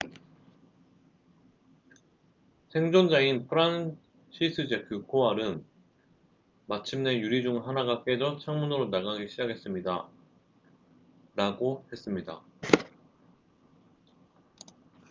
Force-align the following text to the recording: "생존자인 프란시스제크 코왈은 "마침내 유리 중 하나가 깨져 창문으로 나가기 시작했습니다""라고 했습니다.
"생존자인 2.69 3.45
프란시스제크 3.47 5.03
코왈은 5.05 5.63
"마침내 6.65 7.19
유리 7.19 7.43
중 7.43 7.67
하나가 7.67 8.03
깨져 8.03 8.39
창문으로 8.39 8.87
나가기 8.87 9.29
시작했습니다""라고 9.29 10.15
했습니다. 11.91 12.41